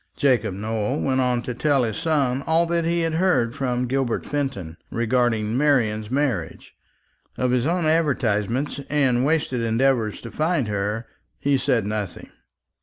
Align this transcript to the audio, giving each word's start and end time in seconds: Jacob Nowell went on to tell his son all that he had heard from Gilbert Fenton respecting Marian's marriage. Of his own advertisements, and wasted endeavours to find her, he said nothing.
Jacob 0.17 0.55
Nowell 0.55 0.99
went 0.99 1.21
on 1.21 1.43
to 1.43 1.53
tell 1.53 1.83
his 1.83 1.95
son 1.97 2.43
all 2.47 2.65
that 2.65 2.85
he 2.85 3.01
had 3.01 3.13
heard 3.13 3.53
from 3.53 3.85
Gilbert 3.85 4.25
Fenton 4.25 4.75
respecting 4.89 5.55
Marian's 5.55 6.09
marriage. 6.09 6.73
Of 7.37 7.51
his 7.51 7.67
own 7.67 7.85
advertisements, 7.85 8.79
and 8.89 9.23
wasted 9.23 9.61
endeavours 9.61 10.19
to 10.21 10.31
find 10.31 10.67
her, 10.67 11.05
he 11.37 11.55
said 11.55 11.85
nothing. 11.85 12.31